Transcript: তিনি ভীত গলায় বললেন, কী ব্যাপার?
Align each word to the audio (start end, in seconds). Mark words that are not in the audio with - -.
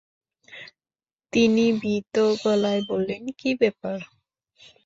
তিনি 1.33 1.65
ভীত 1.81 2.15
গলায় 2.41 2.81
বললেন, 2.89 3.21
কী 3.39 3.49
ব্যাপার? 3.61 3.97